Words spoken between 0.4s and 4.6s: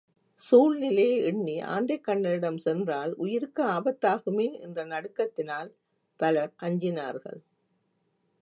சூழ்நிலையை எண்ணி ஆந்தைக்கண்ணனிடம் சென்றால், உயிருக்கு ஆபத்தாகுமே